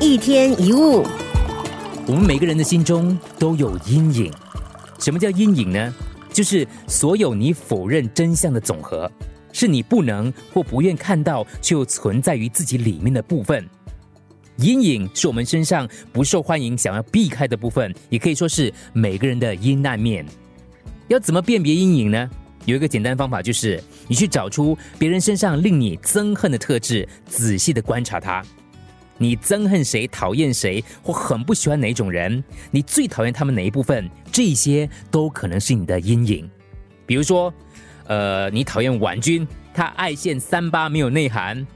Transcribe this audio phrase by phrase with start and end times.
[0.00, 1.04] 一天一物，
[2.06, 4.32] 我们每个人的心中都有阴影。
[5.00, 5.92] 什么叫阴影呢？
[6.32, 9.10] 就是所有你否认真相的总和，
[9.52, 13.68] 是你不能或不愿看到却又存在于自己里面的部分。
[14.58, 20.24] 阴影是我们身上不受欢迎、想要避开的部分，也可以说是每个人的阴暗面。
[21.08, 22.30] 要怎么辨别阴影呢？
[22.66, 28.44] 有一个简单方法，就是你去找出别人身上令你憎恨的特质，仔细的观察他。
[29.18, 32.42] 你憎恨谁、讨厌谁，或很不喜欢哪种人？
[32.70, 34.08] 你最讨厌他们哪一部分？
[34.32, 36.48] 这些都可能是你的阴影。
[37.04, 37.52] 比如说，
[38.06, 41.66] 呃，你讨厌婉君，他爱现三八，没有内涵。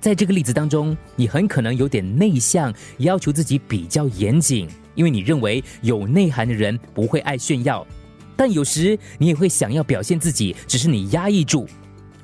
[0.00, 7.86] 在这个例子当中，你很可能有点内向，要求自己比较严谨，因为你认为有内涵的人不会爱炫耀。
[8.34, 11.68] 但有时你也会想要表现自己，只是你压抑住。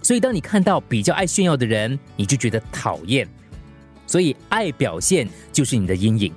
[0.00, 3.28] 所以，当你看到比较爱炫耀的人，你就觉得讨厌。
[4.06, 6.32] 所以，爱表现就是你的阴影。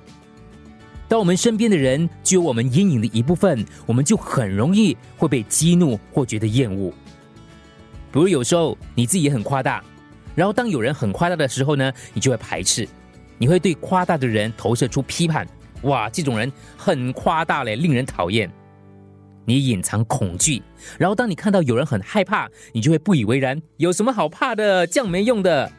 [1.08, 6.92] 当我们身边的人具有我们阴影的一部分，我们就很容易会被激怒或觉得厌恶。
[8.12, 9.82] 比如，有时候你自己也很夸大，
[10.34, 12.88] 然后当有人很夸大的时候呢，你就会排斥，
[13.38, 15.46] 你会对夸大的人投射出批判。
[15.82, 18.50] 哇，这种人很夸大嘞，令人讨厌。
[19.46, 20.62] 你隐藏恐惧，
[20.96, 23.60] 然后当你看到有人很害怕，你就会不以为然。
[23.78, 24.86] 有什么好怕的？
[24.86, 25.72] 这样没用的。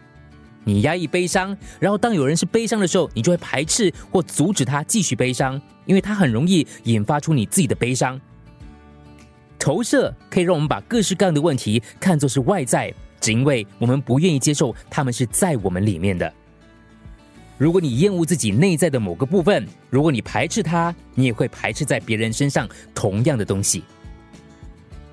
[0.63, 8.19] 你压抑悲伤，然后当有人是悲伤的时候，你就会排斥或阻止他继续悲伤，因为他很容易引发出你自己的悲伤。
[9.57, 16.31] 投射可以让我们把各式各样的问题看作是外在，只因为我们不愿意接受他们是在我们里面的。
[17.57, 23.83] 如果你厌恶自己内在的某个部分，如果你排斥它，你也会排斥在别人身上同样的东西。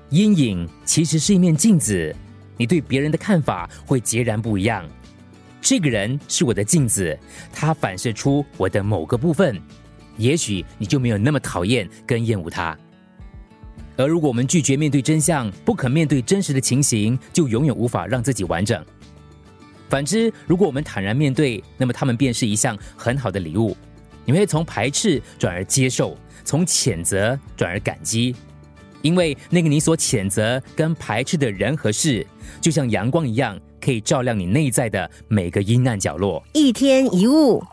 [0.09, 2.15] 阴影其实是一面镜子，
[2.57, 4.83] 你对别人的看法会截然不一样。
[5.61, 7.17] 这个人是我的镜子，
[7.51, 9.59] 他反射出我的某个部分，
[10.17, 12.77] 也许你就没有那么讨厌跟厌恶他。
[13.97, 18.83] 而如果我们拒绝面对真相，不肯面对真实的情形，就永远无法让自己完整。
[19.89, 23.75] 反之，如果我们坦然面对，那么他们便是一项很好的礼物。
[24.23, 28.35] 你会从排斥转而接受，从谴责转而感激，
[29.01, 32.25] 因为那个你所谴责跟排斥的人和事，
[32.61, 33.59] 就像阳光一样。
[33.79, 36.43] 可以照亮你内在的每个阴暗角落。
[36.53, 37.63] 一天一物。